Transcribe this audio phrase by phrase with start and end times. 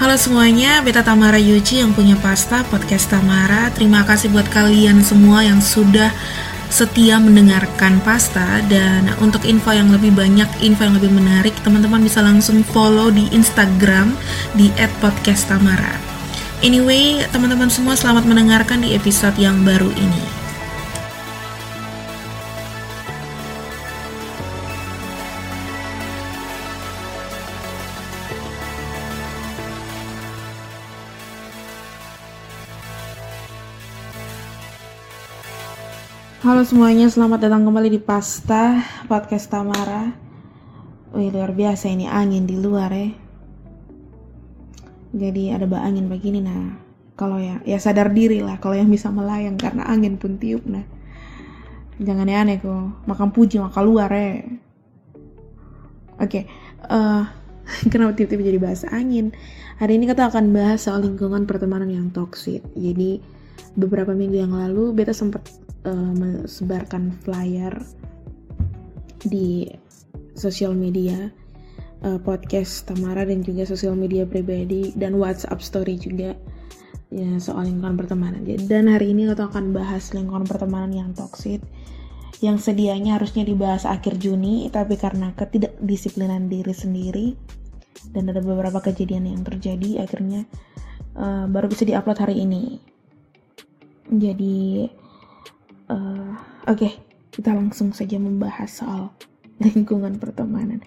[0.00, 3.68] Halo semuanya, Beta Tamara Yuji yang punya pasta podcast Tamara.
[3.76, 6.08] Terima kasih buat kalian semua yang sudah
[6.72, 12.24] setia mendengarkan pasta dan untuk info yang lebih banyak, info yang lebih menarik, teman-teman bisa
[12.24, 14.16] langsung follow di Instagram
[14.56, 14.72] di
[15.04, 16.00] @podcasttamara.
[16.64, 20.39] Anyway, teman-teman semua selamat mendengarkan di episode yang baru ini.
[36.40, 40.08] Halo semuanya, selamat datang kembali di Pasta Podcast Tamara.
[41.12, 43.12] Wih, luar biasa ini angin di luar ya.
[45.12, 46.80] Jadi ada bah angin begini nah.
[47.12, 50.80] Kalau ya, ya sadar diri lah kalau yang bisa melayang karena angin pun tiup nah.
[52.00, 54.40] Jangan aneh kok, makan puji makan luar ya.
[56.24, 56.42] Oke, okay,
[56.88, 57.28] uh,
[57.68, 59.36] eh, kenapa tiba-tiba jadi bahas angin?
[59.76, 62.64] Hari ini kita akan bahas soal lingkungan pertemanan yang toksik.
[62.72, 63.20] Jadi
[63.76, 65.44] beberapa minggu yang lalu beta sempat
[65.84, 67.74] uh, flyer
[69.20, 69.68] di
[70.32, 71.28] sosial media
[72.04, 76.36] uh, podcast Tamara dan juga sosial media pribadi dan WhatsApp story juga
[77.10, 78.46] ya soal lingkungan pertemanan.
[78.46, 81.60] Dan hari ini kita akan bahas lingkungan pertemanan yang toksik
[82.40, 87.26] yang sedianya harusnya dibahas akhir Juni tapi karena ketidakdisiplinan diri sendiri
[88.16, 90.48] dan ada beberapa kejadian yang terjadi akhirnya
[91.20, 92.80] uh, baru bisa diupload hari ini.
[94.08, 94.88] Jadi
[95.90, 96.32] uh,
[96.70, 96.92] oke okay,
[97.34, 99.10] kita langsung saja membahas soal
[99.66, 100.80] lingkungan pertemanan.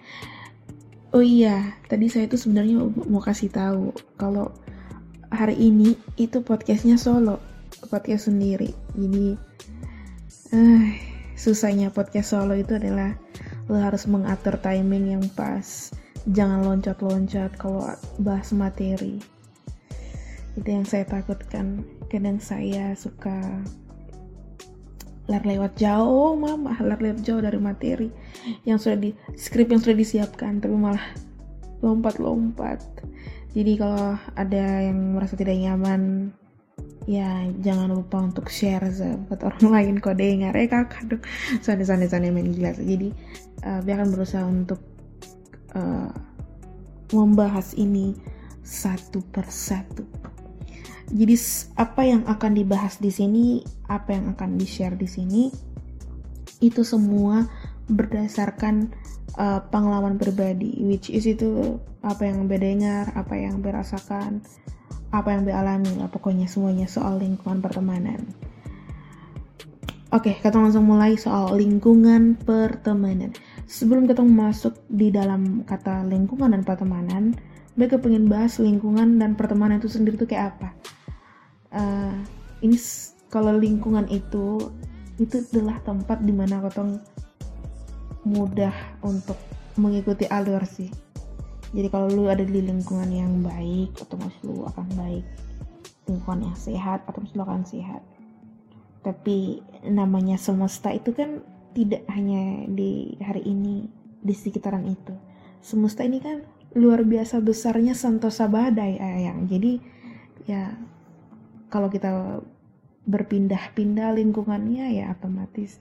[1.14, 4.50] Oh iya tadi saya tuh sebenarnya mau kasih tahu kalau
[5.30, 7.38] hari ini itu podcastnya solo
[7.86, 8.74] podcast sendiri.
[8.98, 9.38] Jadi
[10.56, 10.86] uh,
[11.38, 13.14] susahnya podcast solo itu adalah
[13.70, 15.94] lo harus mengatur timing yang pas.
[16.24, 17.84] Jangan loncat-loncat kalau
[18.18, 19.20] bahas materi.
[20.56, 21.84] Itu yang saya takutkan.
[22.08, 23.38] Kadang saya suka
[25.24, 28.08] lari lewat jauh mama lari lewat jauh dari materi
[28.68, 31.02] yang sudah di skrip yang sudah disiapkan tapi malah
[31.84, 32.80] lompat-lompat.
[33.54, 36.32] Jadi kalau ada yang merasa tidak nyaman
[37.04, 38.88] ya jangan lupa untuk share
[39.28, 39.94] buat orang lain.
[40.00, 41.22] Kok dengar eh kakak dong
[41.60, 43.08] sana sana sana main gila jadi
[43.68, 44.80] uh, dia akan berusaha untuk
[45.76, 46.10] uh,
[47.12, 48.16] membahas ini
[48.64, 50.08] satu persatu
[51.12, 51.36] jadi
[51.76, 55.42] apa yang akan dibahas di sini, apa yang akan di-share di sini
[56.64, 57.44] itu semua
[57.90, 58.88] berdasarkan
[59.36, 64.40] uh, pengalaman pribadi which is itu apa yang dengar, apa yang berasakan,
[65.12, 68.24] apa yang dialami lah pokoknya semuanya soal lingkungan pertemanan.
[70.14, 73.34] Oke, okay, kita langsung mulai soal lingkungan pertemanan.
[73.66, 77.34] Sebelum kita masuk di dalam kata lingkungan dan pertemanan,
[77.74, 80.68] mereka pengen bahas lingkungan dan pertemanan itu sendiri tuh kayak apa.
[81.74, 82.14] Uh,
[82.62, 82.78] ini
[83.26, 84.70] kalau lingkungan itu
[85.18, 87.02] itu adalah tempat di mana kotong
[88.26, 89.38] mudah untuk
[89.74, 90.90] mengikuti alur sih.
[91.74, 95.26] Jadi kalau lu ada di lingkungan yang baik otomatis lu akan baik.
[96.06, 98.02] Lingkungan yang sehat otomatis lu akan sehat.
[99.02, 99.60] Tapi
[99.90, 101.42] namanya semesta itu kan
[101.74, 103.90] tidak hanya di hari ini
[104.22, 105.12] di sekitaran itu.
[105.58, 109.46] Semesta ini kan luar biasa besarnya Santosa Badai ayang.
[109.46, 109.78] Jadi
[110.44, 110.74] ya
[111.70, 112.42] kalau kita
[113.04, 115.76] berpindah-pindah lingkungannya ya otomatis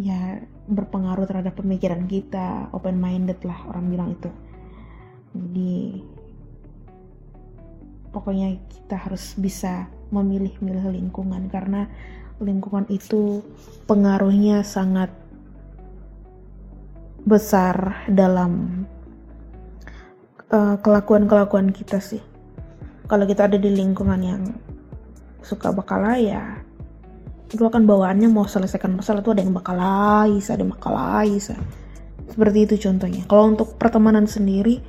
[0.00, 4.30] ya berpengaruh terhadap pemikiran kita open minded lah orang bilang itu.
[5.32, 6.04] Jadi
[8.12, 11.88] pokoknya kita harus bisa memilih-milih lingkungan karena
[12.40, 13.40] lingkungan itu
[13.88, 15.08] pengaruhnya sangat
[17.22, 18.84] besar dalam
[20.52, 22.20] uh, kelakuan-kelakuan kita sih.
[23.08, 24.42] Kalau kita ada di lingkungan yang
[25.42, 26.62] suka bakalaya,
[27.52, 31.52] itu akan bawaannya mau selesaikan masalah itu ada yang bakalais, ada yang bakalais.
[32.30, 33.28] Seperti itu contohnya.
[33.28, 34.80] Kalau untuk pertemanan sendiri,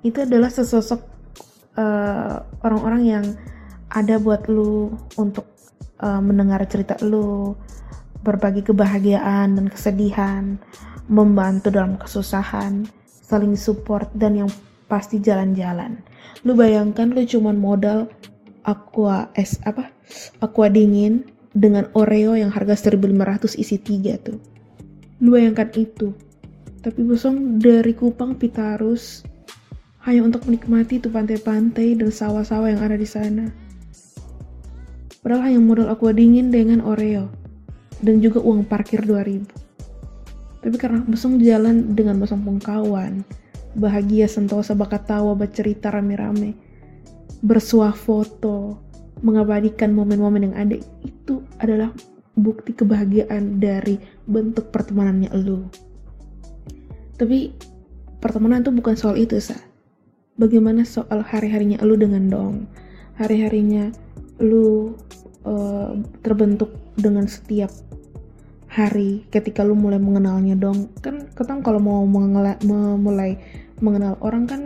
[0.00, 1.00] itu adalah sesosok
[1.76, 3.24] uh, orang-orang yang
[3.92, 5.44] ada buat lu untuk
[6.00, 7.52] uh, mendengar cerita lu,
[8.24, 10.56] berbagi kebahagiaan dan kesedihan,
[11.10, 14.50] membantu dalam kesusahan, saling support dan yang
[14.90, 16.02] pasti jalan-jalan.
[16.42, 18.10] Lu bayangkan lu cuman modal
[18.66, 19.94] aqua es apa?
[20.42, 24.42] Aqua dingin dengan Oreo yang harga 1500 isi tiga tuh.
[25.22, 26.10] Lu bayangkan itu.
[26.80, 29.22] Tapi bosong dari Kupang Pitarus
[30.08, 33.52] hanya untuk menikmati tuh pantai-pantai dan sawah-sawah yang ada di sana.
[35.20, 37.28] Padahal hanya modal aqua dingin dengan Oreo
[38.00, 39.44] dan juga uang parkir 2000.
[40.64, 43.20] Tapi karena Bosong jalan dengan Bosong Pengkawan,
[43.76, 46.54] bahagia sentosa bakat tawa bercerita rame-rame.
[47.40, 48.78] Bersuah foto
[49.20, 51.92] mengabadikan momen-momen yang ada itu adalah
[52.34, 55.68] bukti kebahagiaan dari bentuk pertemanannya lu
[57.20, 57.52] tapi
[58.24, 59.52] pertemanan itu bukan soal itu sa.
[60.40, 62.54] Bagaimana soal hari-harinya lu dengan dong?
[63.20, 63.92] Hari-harinya
[64.40, 64.96] lu
[65.44, 67.68] uh, terbentuk dengan setiap
[68.70, 70.94] hari ketika lu mulai mengenalnya dong.
[71.02, 73.36] Kan ketang kalau mau mengela, memulai
[73.82, 74.60] mengenal orang kan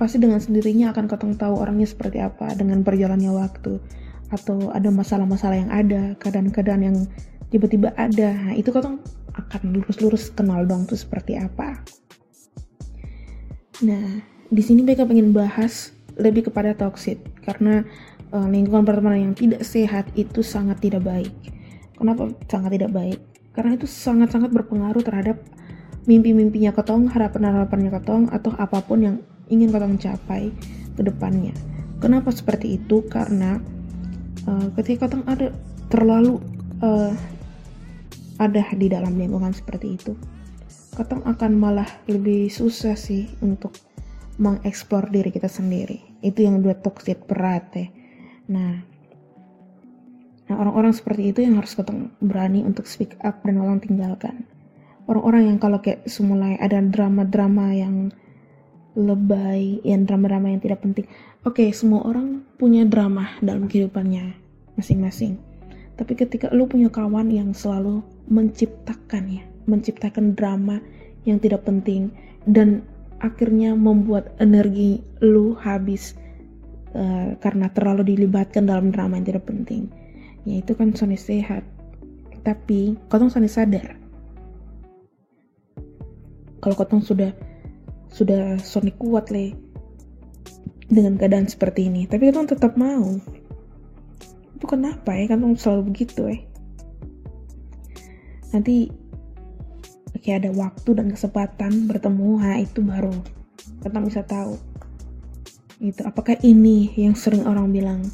[0.00, 3.80] pasti dengan sendirinya akan ketang tahu orangnya seperti apa dengan berjalannya waktu
[4.32, 6.96] atau ada masalah-masalah yang ada keadaan-keadaan yang
[7.52, 8.32] tiba-tiba ada.
[8.32, 9.04] Nah, itu ketang
[9.36, 11.84] akan lurus-lurus kenal dong tuh seperti apa.
[13.84, 17.84] Nah di sini mereka pengen bahas lebih kepada toxic karena
[18.32, 21.32] uh, lingkungan pertemanan yang tidak sehat itu sangat tidak baik.
[21.96, 23.18] Kenapa sangat tidak baik?
[23.56, 25.40] Karena itu sangat-sangat berpengaruh terhadap
[26.04, 29.16] mimpi-mimpinya ketong, harapan-harapannya ketong, atau apa pun yang
[29.48, 30.52] ingin ketong capai
[30.94, 31.56] ke depannya.
[31.98, 33.02] Kenapa seperti itu?
[33.08, 33.56] Karena
[34.44, 35.50] uh, ketika ketong ada
[35.88, 36.38] terlalu
[36.84, 37.10] uh,
[38.36, 40.12] ada di dalam lingkungan seperti itu,
[40.92, 43.72] ketong akan malah lebih susah sih untuk
[44.36, 46.20] mengeksplor diri kita sendiri.
[46.20, 47.88] Itu yang dua toxic berat ya.
[48.52, 48.84] Nah,
[50.46, 54.46] nah orang-orang seperti itu yang harus ketemu berani untuk speak up dan orang tinggalkan.
[55.06, 58.10] Orang-orang yang kalau kayak semulai ada drama-drama yang
[58.98, 61.06] lebay, yang drama-drama yang tidak penting.
[61.46, 64.34] Oke, okay, semua orang punya drama dalam kehidupannya
[64.74, 65.38] masing-masing.
[65.94, 70.82] Tapi ketika lu punya kawan yang selalu menciptakan ya, menciptakan drama
[71.22, 72.10] yang tidak penting
[72.46, 72.82] dan
[73.18, 76.14] akhirnya membuat energi lu habis
[76.92, 79.88] uh, karena terlalu dilibatkan dalam drama yang tidak penting
[80.46, 81.66] ya itu kan Sony sehat.
[82.46, 83.98] Tapi kotong Sony sadar.
[86.62, 87.34] Kalau kotong sudah
[88.08, 89.52] sudah Sony kuat le
[90.86, 92.06] dengan keadaan seperti ini.
[92.06, 93.18] Tapi kotong tetap mau.
[94.54, 95.34] Itu kenapa ya?
[95.34, 96.40] Kan selalu begitu eh.
[98.54, 98.88] Nanti
[100.22, 102.30] kayak ada waktu dan kesempatan bertemu.
[102.40, 103.12] Ha itu baru.
[103.82, 104.54] Kita bisa tahu.
[105.82, 108.06] Itu apakah ini yang sering orang bilang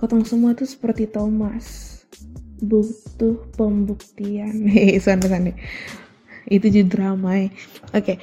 [0.00, 2.00] kotong semua tuh seperti Thomas
[2.64, 5.52] butuh pembuktian hehe sana sana
[6.48, 7.48] itu juga drama ya
[7.92, 8.16] oke okay.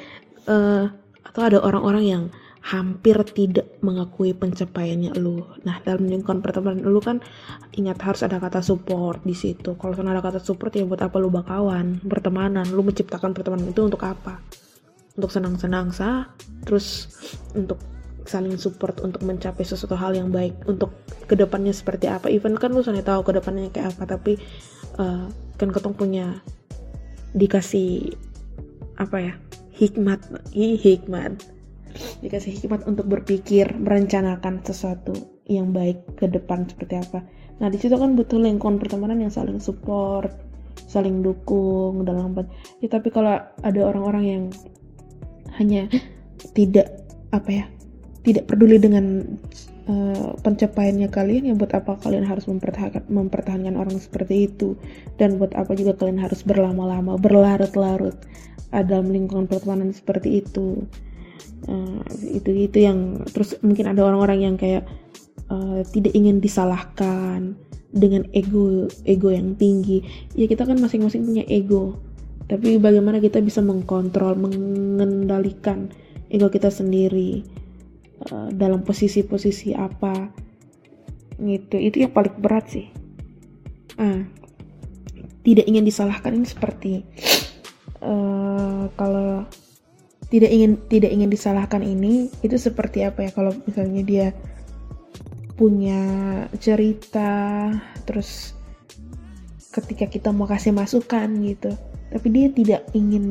[0.49, 0.85] uh, eh,
[1.21, 2.23] atau ada orang-orang yang
[2.67, 5.39] hampir tidak mengakui pencapaiannya lu.
[5.63, 7.23] Nah, dalam lingkungan pertemanan lu kan
[7.79, 9.79] ingat harus ada kata support di situ.
[9.79, 14.03] Kalau ada kata support ya buat apa lu bakawan, pertemanan, lu menciptakan pertemanan itu untuk
[14.03, 14.43] apa?
[15.15, 16.27] Untuk senang-senang sah,
[16.67, 17.07] terus
[17.55, 17.79] untuk
[18.27, 20.93] saling support untuk mencapai sesuatu hal yang baik untuk
[21.25, 22.27] ke depannya seperti apa.
[22.27, 24.37] Even kan lu sudah tahu ke depannya kayak apa tapi
[24.99, 26.43] uh, kan ketong punya
[27.33, 28.13] dikasih
[28.99, 29.33] apa ya
[29.73, 30.19] hikmat
[30.53, 31.33] hikmat.
[32.21, 35.15] Dikasih hikmat untuk berpikir merencanakan sesuatu
[35.49, 37.25] yang baik ke depan seperti apa.
[37.57, 40.29] Nah di situ kan butuh lingkungan pertemanan yang saling support
[40.87, 42.37] saling dukung dalam
[42.79, 44.43] ya tapi kalau ada orang-orang yang
[45.57, 45.89] hanya
[46.57, 47.01] tidak
[47.33, 47.65] apa ya
[48.27, 49.23] tidak peduli dengan
[49.87, 54.75] uh, pencapaiannya kalian ya buat apa kalian harus mempertahankan mempertahankan orang seperti itu?
[55.15, 58.19] Dan buat apa juga kalian harus berlama-lama berlarut-larut
[58.67, 60.83] dalam lingkungan pertemanan seperti itu.
[61.71, 64.83] Uh, itu itu yang terus mungkin ada orang-orang yang kayak
[65.47, 67.55] uh, tidak ingin disalahkan
[67.95, 70.03] dengan ego ego yang tinggi.
[70.35, 71.95] Ya kita kan masing-masing punya ego.
[72.47, 75.91] Tapi bagaimana kita bisa mengkontrol mengendalikan
[76.27, 77.43] ego kita sendiri
[78.31, 80.31] uh, dalam posisi-posisi apa
[81.37, 81.77] gitu.
[81.77, 82.87] Itu yang paling berat sih.
[83.97, 84.25] Uh,
[85.41, 86.91] tidak ingin disalahkan ini seperti
[88.03, 89.47] uh, kalau
[90.27, 93.31] tidak ingin tidak ingin disalahkan ini itu seperti apa ya?
[93.31, 94.27] Kalau misalnya dia
[95.57, 96.01] punya
[96.61, 97.73] cerita
[98.05, 98.53] terus
[99.73, 101.73] ketika kita mau kasih masukan gitu
[102.07, 103.23] tapi dia tidak ingin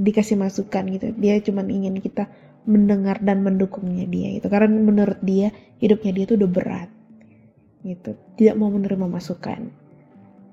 [0.00, 1.12] dikasih masukan gitu.
[1.20, 2.28] Dia cuma ingin kita
[2.62, 4.46] mendengar dan mendukungnya dia gitu.
[4.46, 5.50] Karena menurut dia
[5.82, 6.90] hidupnya dia tuh udah berat.
[7.82, 8.14] Gitu.
[8.38, 9.70] Tidak mau menerima masukan.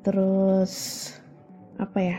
[0.02, 0.74] Terus
[1.78, 2.18] apa ya?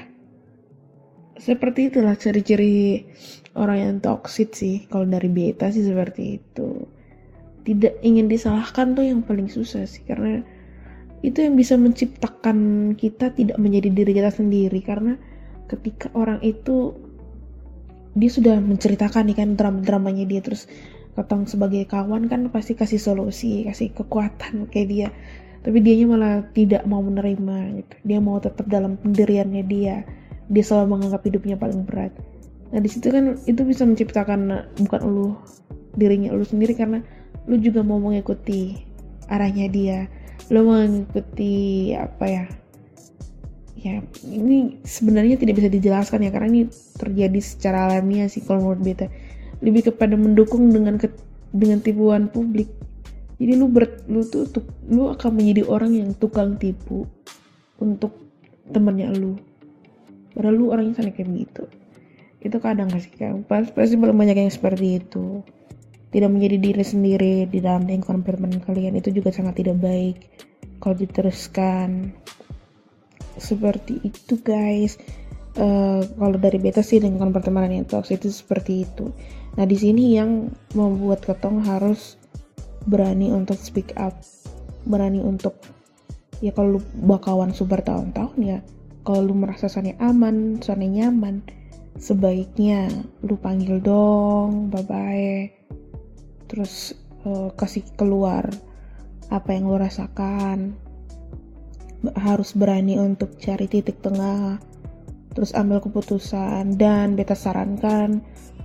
[1.40, 3.09] Seperti itulah ciri-ciri
[3.56, 4.87] orang yang toxic sih.
[4.87, 6.87] Kalau dari beta sih seperti itu.
[7.66, 10.06] Tidak ingin disalahkan tuh yang paling susah sih.
[10.06, 10.38] Karena
[11.20, 14.78] itu yang bisa menciptakan kita tidak menjadi diri kita sendiri.
[14.85, 15.18] Karena
[15.66, 16.94] ketika orang itu
[18.21, 20.69] dia sudah menceritakan nih kan drama-dramanya dia terus
[21.17, 25.09] ketong sebagai kawan kan pasti kasih solusi kasih kekuatan kayak dia.
[25.61, 27.95] Tapi dianya malah tidak mau menerima gitu.
[28.05, 30.05] Dia mau tetap dalam pendiriannya dia.
[30.49, 32.12] Dia selalu menganggap hidupnya paling berat.
[32.73, 35.37] Nah di situ kan itu bisa menciptakan bukan lu
[35.99, 37.05] dirinya lu sendiri karena
[37.45, 38.81] lu juga mau mengikuti
[39.29, 39.99] arahnya dia.
[40.49, 42.45] Lu mengikuti apa ya
[43.81, 46.63] ya ini sebenarnya tidak bisa dijelaskan ya karena ini
[47.01, 49.07] terjadi secara alamiah sih kalau menurut beta.
[49.61, 51.13] Lebih kepada mendukung dengan ke,
[51.53, 52.69] dengan tipuan publik.
[53.41, 57.09] Jadi lu ber, lu tuh tuk, lu akan menjadi orang yang tukang tipu
[57.81, 58.17] untuk
[58.69, 59.37] temennya lu.
[60.37, 61.65] Padahal lu orangnya sana kayak gitu
[62.41, 65.45] itu kadang gak sih kan pasti belum banyak yang seperti itu.
[66.11, 70.27] Tidak menjadi diri sendiri di dalam lingkungan pertemanan kalian itu juga sangat tidak baik.
[70.83, 72.11] Kalau diteruskan
[73.40, 75.00] seperti itu guys.
[75.59, 79.11] Uh, kalau dari beta sih lingkungan pertemanan yang toxic itu seperti itu.
[79.59, 82.20] Nah di sini yang membuat ketong harus
[82.87, 84.16] berani untuk speak up
[84.88, 85.61] berani untuk
[86.40, 88.59] ya kalau lu bakawan super tahun-tahun ya
[89.04, 91.44] kalau lu merasa sana aman sana nyaman
[92.00, 92.88] sebaiknya
[93.20, 95.52] lu panggil dong bye bye
[96.49, 96.97] terus
[97.28, 98.49] uh, kasih keluar
[99.28, 100.75] apa yang lu rasakan
[102.16, 104.57] harus berani untuk cari titik tengah
[105.30, 108.25] terus ambil keputusan dan beta sarankan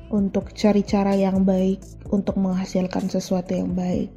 [0.10, 4.12] untuk cari cara yang baik untuk menghasilkan sesuatu yang baik.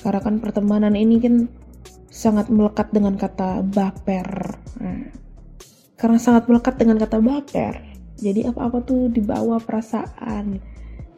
[0.00, 1.34] Karena kan pertemanan ini kan
[2.08, 4.56] sangat melekat dengan kata baper.
[4.80, 5.04] Nah,
[6.00, 10.60] karena sangat melekat dengan kata baper jadi apa-apa tuh dibawa perasaan.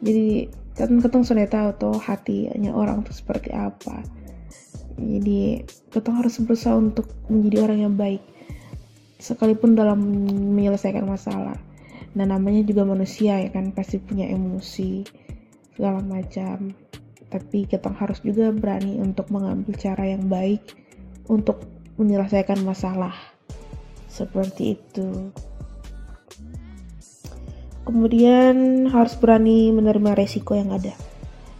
[0.03, 3.99] Jadi kan ketong sudah tahu tuh hatinya orang tuh seperti apa
[4.99, 5.63] jadi
[5.95, 8.19] ketong harus berusaha untuk menjadi orang yang baik.
[9.19, 9.99] Sekalipun dalam
[10.55, 11.55] menyelesaikan masalah.
[12.11, 13.71] Dan namanya juga manusia ya kan?
[13.71, 15.07] Pasti punya emosi
[15.75, 16.75] segala macam.
[17.29, 20.75] Tapi kita harus juga berani untuk mengambil cara yang baik
[21.31, 21.63] untuk
[21.95, 23.15] menyelesaikan masalah.
[24.11, 25.31] Seperti itu.
[27.87, 30.93] Kemudian harus berani menerima resiko yang ada.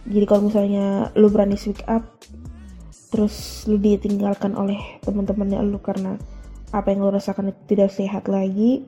[0.04, 2.19] Jadi kalau misalnya lu berani speak up
[3.10, 6.16] terus lu ditinggalkan oleh teman-temannya lu karena
[6.70, 8.86] apa yang lu rasakan itu tidak sehat lagi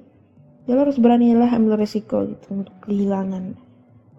[0.66, 3.58] ya lu harus berani lah ambil resiko gitu untuk kehilangan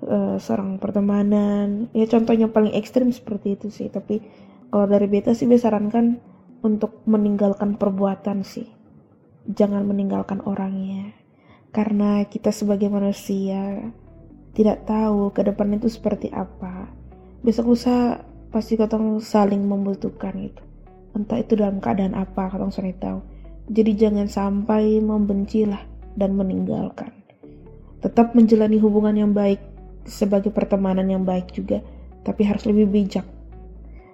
[0.08, 1.88] uh, seorang pertemanan.
[1.96, 4.24] Ya contohnya paling ekstrim seperti itu sih tapi
[4.68, 6.20] kalau dari beta sih besarankan
[6.64, 8.68] untuk meninggalkan perbuatan sih.
[9.48, 11.12] Jangan meninggalkan orangnya.
[11.74, 13.92] Karena kita sebagai manusia
[14.54, 16.88] tidak tahu ke depan itu seperti apa.
[17.44, 20.62] Besok lusa pasti katong saling membutuhkan itu.
[21.18, 23.20] Entah itu dalam keadaan apa katong sudah tahu.
[23.74, 25.82] Jadi jangan sampai membencilah
[26.14, 27.10] dan meninggalkan.
[28.06, 29.58] Tetap menjalani hubungan yang baik
[30.06, 31.82] sebagai pertemanan yang baik juga,
[32.22, 33.26] tapi harus lebih bijak.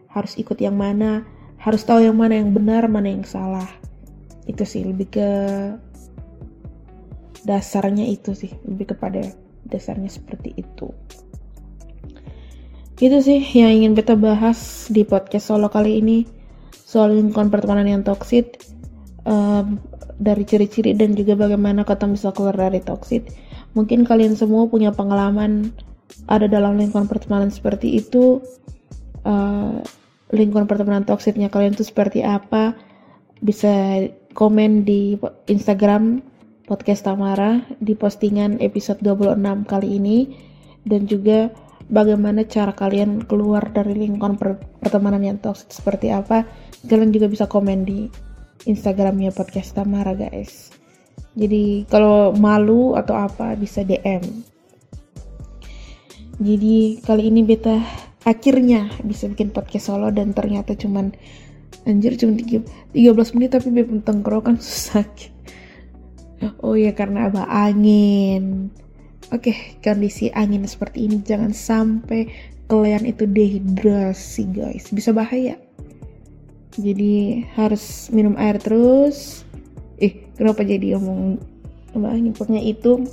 [0.07, 1.27] Harus ikut yang mana,
[1.59, 3.67] harus tahu yang mana yang benar, mana yang salah.
[4.47, 5.29] Itu sih lebih ke
[7.43, 9.23] dasarnya itu sih lebih kepada
[9.67, 10.91] dasarnya seperti itu
[12.99, 16.27] itu sih yang ingin kita bahas di podcast solo kali ini.
[16.71, 18.59] Soal lingkungan pertemanan yang toksik
[19.23, 19.79] um,
[20.19, 23.29] dari ciri-ciri dan juga bagaimana kata bisa keluar dari toksik
[23.77, 25.73] mungkin kalian semua punya pengalaman
[26.25, 28.41] ada dalam lingkungan pertemanan seperti itu.
[29.21, 29.83] Uh,
[30.33, 32.73] lingkungan pertemanan toksiknya kalian tuh seperti apa?
[33.41, 34.03] Bisa
[34.33, 35.17] komen di
[35.49, 36.21] Instagram
[36.65, 40.17] podcast Tamara di postingan episode 26 kali ini.
[40.81, 41.53] Dan juga
[41.89, 46.45] bagaimana cara kalian keluar dari lingkungan per pertemanan yang toxic seperti apa
[46.85, 48.07] kalian juga bisa komen di
[48.69, 50.69] Instagramnya podcast Tamara guys.
[51.33, 54.21] Jadi kalau malu atau apa bisa DM
[56.39, 57.83] jadi kali ini beta
[58.23, 61.11] akhirnya bisa bikin podcast solo dan ternyata cuman
[61.83, 65.03] anjir cuma 13 menit tapi beta tengkorokan susah.
[66.63, 67.43] Oh ya karena apa?
[67.51, 68.71] Angin.
[69.29, 72.25] Oke, kondisi angin seperti ini jangan sampai
[72.65, 75.57] kalian itu dehidrasi guys, bisa bahaya.
[76.73, 79.45] Jadi harus minum air terus.
[80.01, 81.37] Eh, kenapa jadi ngomong
[82.09, 82.33] angin?
[82.33, 83.05] Pokoknya itu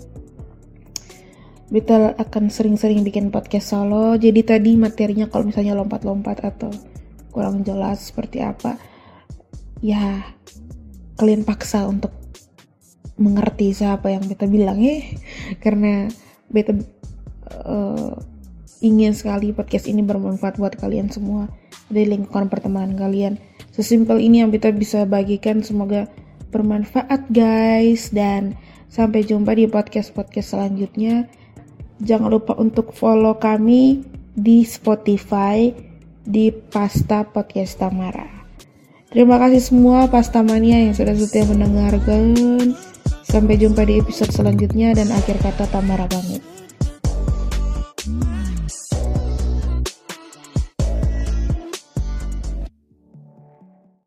[1.66, 4.14] Beta akan sering-sering bikin podcast solo.
[4.14, 6.70] Jadi tadi materinya kalau misalnya lompat-lompat atau
[7.34, 8.78] kurang jelas seperti apa,
[9.82, 10.22] ya
[11.18, 12.14] kalian paksa untuk
[13.16, 15.00] mengerti siapa yang beta bilang ya.
[15.64, 16.08] Karena
[16.48, 16.76] beta
[17.64, 18.16] uh,
[18.84, 21.48] ingin sekali podcast ini bermanfaat buat kalian semua.
[21.88, 23.40] Di lingkungan pertemanan kalian.
[23.72, 25.64] Sesimpel ini yang beta bisa bagikan.
[25.64, 26.08] Semoga
[26.52, 28.12] bermanfaat guys.
[28.12, 28.56] Dan
[28.92, 31.26] sampai jumpa di podcast-podcast selanjutnya.
[32.04, 34.04] Jangan lupa untuk follow kami
[34.36, 35.72] di Spotify
[36.26, 38.28] di Pasta Podcast Tamara.
[39.08, 42.36] Terima kasih semua Pastamania yang sudah setia mendengarkan
[43.26, 46.55] Sampai jumpa di episode selanjutnya dan akhir kata Tamara pamit.